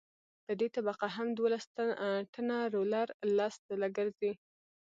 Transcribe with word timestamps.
په 0.45 0.51
دې 0.59 0.67
طبقه 0.75 1.07
هم 1.15 1.27
دولس 1.39 1.63
ټنه 2.33 2.57
رولر 2.75 3.07
لس 3.37 3.55
ځله 3.67 3.87
ګرځي 3.97 4.31